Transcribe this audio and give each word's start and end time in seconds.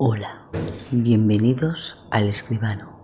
Hola, 0.00 0.42
bienvenidos 0.92 2.06
al 2.12 2.28
escribano. 2.28 2.97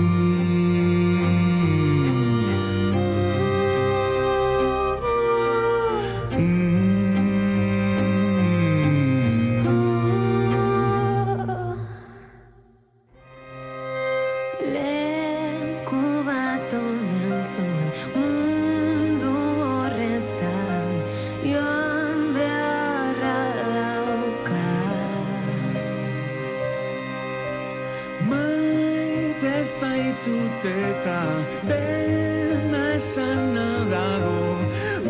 ditut 30.03 30.65
eta 30.67 31.21
dena 31.69 32.83
esana 32.99 33.69
dago, 33.93 34.43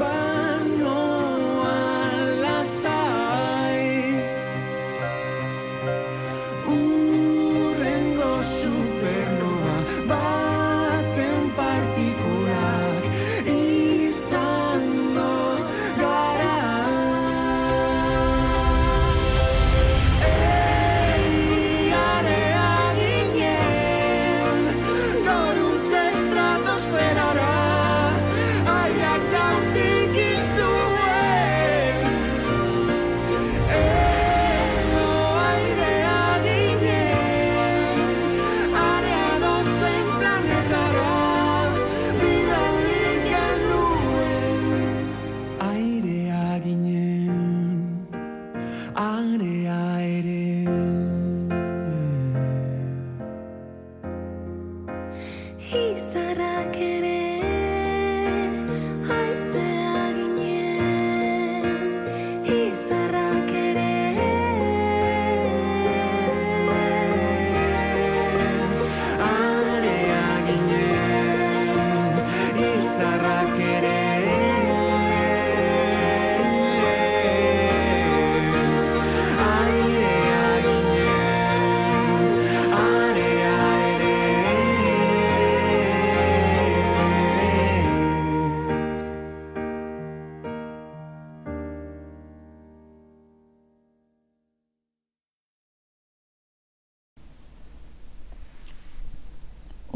ba 0.00 0.41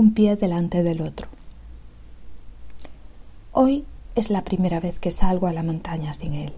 un 0.06 0.14
pie 0.14 0.36
delante 0.36 0.84
del 0.84 1.00
otro. 1.00 1.26
Hoy 3.50 3.84
es 4.14 4.30
la 4.30 4.44
primera 4.44 4.78
vez 4.78 5.00
que 5.00 5.10
salgo 5.10 5.48
a 5.48 5.52
la 5.52 5.64
montaña 5.64 6.14
sin 6.14 6.34
él. 6.34 6.52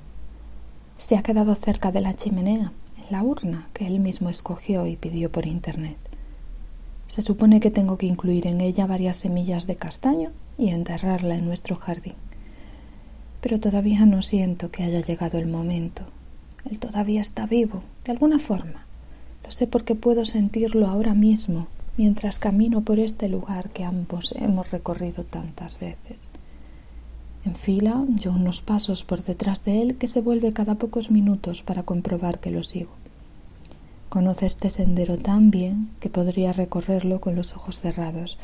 Se 0.98 1.16
ha 1.16 1.22
quedado 1.22 1.54
cerca 1.54 1.90
de 1.90 2.02
la 2.02 2.14
chimenea, 2.14 2.72
en 2.98 3.04
la 3.08 3.22
urna 3.22 3.70
que 3.72 3.86
él 3.86 4.00
mismo 4.00 4.28
escogió 4.28 4.86
y 4.86 4.96
pidió 4.96 5.32
por 5.32 5.46
internet. 5.46 5.96
Se 7.06 7.22
supone 7.22 7.58
que 7.58 7.70
tengo 7.70 7.96
que 7.96 8.04
incluir 8.04 8.46
en 8.46 8.60
ella 8.60 8.86
varias 8.86 9.16
semillas 9.16 9.66
de 9.66 9.76
castaño 9.76 10.30
y 10.58 10.68
enterrarla 10.68 11.34
en 11.36 11.46
nuestro 11.46 11.76
jardín. 11.76 12.16
Pero 13.40 13.58
todavía 13.58 14.04
no 14.04 14.20
siento 14.20 14.70
que 14.70 14.82
haya 14.82 15.00
llegado 15.00 15.38
el 15.38 15.46
momento. 15.46 16.02
Él 16.70 16.78
todavía 16.78 17.22
está 17.22 17.46
vivo, 17.46 17.82
de 18.04 18.12
alguna 18.12 18.40
forma. 18.40 18.84
Lo 19.42 19.50
sé 19.50 19.66
porque 19.66 19.94
puedo 19.94 20.26
sentirlo 20.26 20.86
ahora 20.86 21.14
mismo, 21.14 21.68
mientras 21.98 22.38
camino 22.38 22.82
por 22.82 23.00
este 23.00 23.28
lugar 23.28 23.70
que 23.70 23.84
ambos 23.84 24.32
hemos 24.38 24.70
recorrido 24.70 25.24
tantas 25.24 25.80
veces. 25.80 26.30
Enfila 27.44 28.04
yo 28.08 28.30
unos 28.30 28.62
pasos 28.62 29.04
por 29.04 29.22
detrás 29.22 29.64
de 29.64 29.82
él 29.82 29.98
que 29.98 30.06
se 30.06 30.20
vuelve 30.20 30.52
cada 30.52 30.76
pocos 30.76 31.10
minutos 31.10 31.62
para 31.62 31.82
comprobar 31.82 32.38
que 32.38 32.52
lo 32.52 32.62
sigo. 32.62 32.92
Conoce 34.08 34.46
este 34.46 34.70
sendero 34.70 35.18
tan 35.18 35.50
bien 35.50 35.90
que 35.98 36.08
podría 36.08 36.52
recorrerlo 36.52 37.20
con 37.20 37.34
los 37.34 37.54
ojos 37.54 37.80
cerrados, 37.80 38.38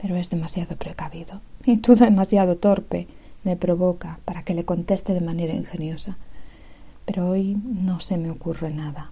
pero 0.00 0.16
es 0.16 0.30
demasiado 0.30 0.76
precavido 0.76 1.40
y 1.64 1.78
tú 1.78 1.94
demasiado 1.94 2.56
torpe, 2.56 3.08
me 3.44 3.56
provoca 3.56 4.20
para 4.26 4.42
que 4.42 4.54
le 4.54 4.66
conteste 4.66 5.14
de 5.14 5.22
manera 5.22 5.54
ingeniosa. 5.54 6.18
Pero 7.06 7.30
hoy 7.30 7.56
no 7.64 7.98
se 7.98 8.18
me 8.18 8.30
ocurre 8.30 8.70
nada. 8.70 9.10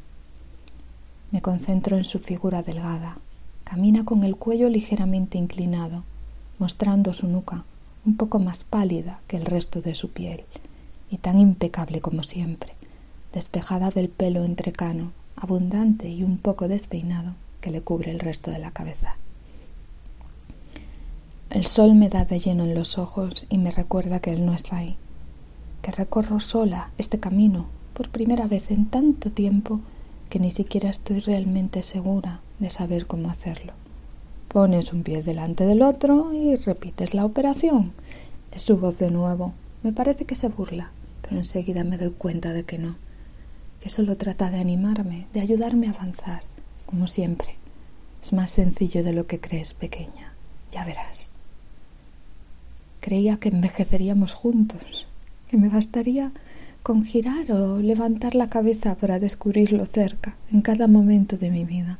Me 1.30 1.40
concentro 1.40 1.96
en 1.96 2.04
su 2.04 2.18
figura 2.18 2.62
delgada. 2.62 3.18
Camina 3.68 4.06
con 4.06 4.24
el 4.24 4.34
cuello 4.36 4.70
ligeramente 4.70 5.36
inclinado, 5.36 6.02
mostrando 6.58 7.12
su 7.12 7.28
nuca, 7.28 7.64
un 8.06 8.16
poco 8.16 8.38
más 8.38 8.64
pálida 8.64 9.20
que 9.28 9.36
el 9.36 9.44
resto 9.44 9.82
de 9.82 9.94
su 9.94 10.08
piel, 10.08 10.44
y 11.10 11.18
tan 11.18 11.38
impecable 11.38 12.00
como 12.00 12.22
siempre, 12.22 12.72
despejada 13.34 13.90
del 13.90 14.08
pelo 14.08 14.42
entrecano, 14.42 15.12
abundante 15.36 16.08
y 16.08 16.22
un 16.22 16.38
poco 16.38 16.66
despeinado, 16.66 17.34
que 17.60 17.70
le 17.70 17.82
cubre 17.82 18.10
el 18.10 18.20
resto 18.20 18.50
de 18.50 18.58
la 18.58 18.70
cabeza. 18.70 19.16
El 21.50 21.66
sol 21.66 21.94
me 21.94 22.08
da 22.08 22.24
de 22.24 22.38
lleno 22.38 22.64
en 22.64 22.74
los 22.74 22.96
ojos 22.96 23.44
y 23.50 23.58
me 23.58 23.70
recuerda 23.70 24.20
que 24.20 24.30
él 24.30 24.46
no 24.46 24.54
está 24.54 24.78
ahí, 24.78 24.96
que 25.82 25.92
recorro 25.92 26.40
sola 26.40 26.88
este 26.96 27.20
camino 27.20 27.66
por 27.92 28.08
primera 28.08 28.46
vez 28.46 28.70
en 28.70 28.86
tanto 28.86 29.30
tiempo 29.30 29.80
que 30.28 30.38
ni 30.38 30.50
siquiera 30.50 30.90
estoy 30.90 31.20
realmente 31.20 31.82
segura 31.82 32.40
de 32.58 32.70
saber 32.70 33.06
cómo 33.06 33.30
hacerlo. 33.30 33.72
Pones 34.48 34.92
un 34.92 35.02
pie 35.02 35.22
delante 35.22 35.64
del 35.64 35.82
otro 35.82 36.32
y 36.32 36.56
repites 36.56 37.14
la 37.14 37.24
operación. 37.24 37.92
Es 38.52 38.62
su 38.62 38.76
voz 38.78 38.98
de 38.98 39.10
nuevo. 39.10 39.52
Me 39.82 39.92
parece 39.92 40.24
que 40.24 40.34
se 40.34 40.48
burla, 40.48 40.90
pero 41.22 41.36
enseguida 41.36 41.84
me 41.84 41.98
doy 41.98 42.10
cuenta 42.10 42.52
de 42.52 42.64
que 42.64 42.78
no, 42.78 42.96
que 43.80 43.88
solo 43.88 44.16
trata 44.16 44.50
de 44.50 44.58
animarme, 44.58 45.26
de 45.32 45.40
ayudarme 45.40 45.86
a 45.88 45.90
avanzar, 45.90 46.42
como 46.86 47.06
siempre. 47.06 47.56
Es 48.22 48.32
más 48.32 48.50
sencillo 48.50 49.04
de 49.04 49.12
lo 49.12 49.26
que 49.26 49.40
crees, 49.40 49.74
pequeña. 49.74 50.32
Ya 50.72 50.84
verás. 50.84 51.30
Creía 53.00 53.38
que 53.38 53.50
envejeceríamos 53.50 54.34
juntos, 54.34 55.06
que 55.48 55.56
me 55.56 55.68
bastaría 55.68 56.32
con 56.82 57.04
girar 57.04 57.50
o 57.52 57.78
levantar 57.78 58.34
la 58.34 58.48
cabeza 58.48 58.94
para 58.94 59.18
descubrirlo 59.18 59.84
cerca, 59.86 60.36
en 60.50 60.62
cada 60.62 60.86
momento 60.86 61.36
de 61.36 61.50
mi 61.50 61.64
vida, 61.64 61.98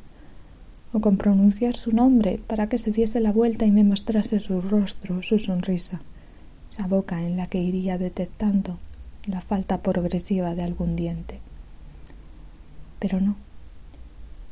o 0.93 0.99
con 0.99 1.17
pronunciar 1.17 1.75
su 1.75 1.91
nombre 1.91 2.39
para 2.47 2.67
que 2.69 2.79
se 2.79 2.91
diese 2.91 3.19
la 3.19 3.31
vuelta 3.31 3.65
y 3.65 3.71
me 3.71 3.83
mostrase 3.83 4.39
su 4.39 4.61
rostro, 4.61 5.21
su 5.21 5.37
sonrisa, 5.37 6.01
esa 6.71 6.87
boca 6.87 7.23
en 7.23 7.37
la 7.37 7.45
que 7.45 7.61
iría 7.61 7.97
detectando 7.97 8.79
la 9.25 9.41
falta 9.41 9.81
progresiva 9.81 10.55
de 10.55 10.63
algún 10.63 10.95
diente. 10.95 11.39
Pero 12.99 13.21
no. 13.21 13.35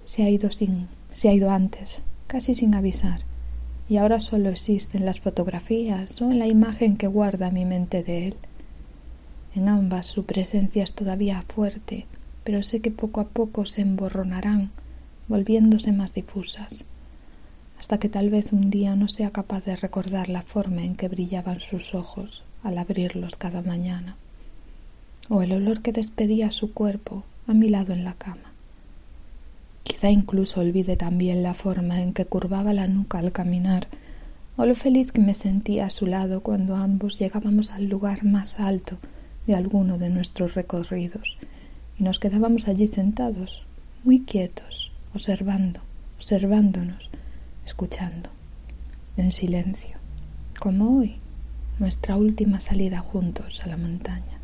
Se 0.06 0.24
ha 0.24 0.30
ido 0.30 0.52
sin 0.52 0.88
se 1.18 1.30
ha 1.30 1.34
ido 1.34 1.50
antes, 1.50 2.04
casi 2.28 2.54
sin 2.54 2.76
avisar, 2.76 3.22
y 3.90 3.98
ahora 3.98 4.20
solo 4.20 4.50
existen 4.50 5.04
las 5.04 5.20
fotografías 5.20 6.22
o 6.22 6.30
en 6.30 6.38
la 6.38 6.46
imagen 6.46 6.96
que 6.96 7.08
guarda 7.08 7.50
mi 7.50 7.66
mente 7.66 8.04
de 8.04 8.28
él. 8.28 8.36
En 9.58 9.70
ambas 9.70 10.06
su 10.06 10.24
presencia 10.24 10.84
es 10.84 10.94
todavía 10.94 11.42
fuerte, 11.42 12.06
pero 12.44 12.62
sé 12.62 12.80
que 12.80 12.92
poco 12.92 13.22
a 13.22 13.28
poco 13.28 13.66
se 13.66 13.82
emborronarán, 13.82 14.70
volviéndose 15.28 15.92
más 15.92 16.14
difusas, 16.14 16.86
hasta 17.80 17.98
que 17.98 18.08
tal 18.08 18.30
vez 18.30 18.54
un 18.54 18.70
día 18.70 18.96
no 18.96 19.08
sea 19.08 19.32
capaz 19.32 19.66
de 19.66 19.76
recordar 19.76 20.30
la 20.30 20.44
forma 20.44 20.84
en 20.84 20.96
que 20.96 21.08
brillaban 21.08 21.60
sus 21.60 21.96
ojos 21.96 22.44
al 22.62 22.78
abrirlos 22.78 23.36
cada 23.36 23.64
mañana, 23.64 24.16
o 25.28 25.42
el 25.42 25.52
olor 25.52 25.82
que 25.82 25.92
despedía 25.92 26.52
su 26.52 26.72
cuerpo 26.72 27.24
a 27.48 27.56
mi 27.56 27.72
lado 27.72 27.94
en 27.94 28.04
la 28.04 28.14
cama. 28.14 28.52
Quizá 29.82 30.12
incluso 30.12 30.62
olvide 30.62 30.98
también 30.98 31.42
la 31.42 31.56
forma 31.56 32.00
en 32.00 32.14
que 32.14 32.26
curvaba 32.26 32.74
la 32.74 32.88
nuca 32.88 33.18
al 33.18 33.32
caminar, 33.32 33.88
o 34.56 34.68
lo 34.68 34.76
feliz 34.76 35.12
que 35.12 35.22
me 35.22 35.34
sentía 35.34 35.88
a 35.88 35.90
su 35.90 36.06
lado 36.06 36.42
cuando 36.42 36.76
ambos 36.76 37.18
llegábamos 37.18 37.72
al 37.72 37.86
lugar 37.86 38.24
más 38.24 38.60
alto 38.60 39.00
de 39.48 39.56
alguno 39.56 39.98
de 39.98 40.10
nuestros 40.10 40.54
recorridos 40.54 41.38
y 41.98 42.04
nos 42.04 42.20
quedábamos 42.20 42.68
allí 42.68 42.86
sentados, 42.86 43.66
muy 44.04 44.20
quietos, 44.24 44.92
observando, 45.16 45.80
observándonos, 46.18 47.10
escuchando, 47.66 48.30
en 49.16 49.32
silencio, 49.32 49.98
como 50.60 51.00
hoy, 51.00 51.16
nuestra 51.80 52.18
última 52.18 52.60
salida 52.60 53.00
juntos 53.00 53.64
a 53.64 53.68
la 53.68 53.78
montaña. 53.78 54.38